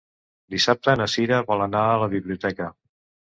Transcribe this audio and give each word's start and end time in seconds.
Dissabte 0.53 0.95
na 1.01 1.07
Cira 1.15 1.41
vol 1.51 1.61
anar 1.67 1.83
a 1.91 2.01
la 2.05 2.09
biblioteca. 2.15 2.73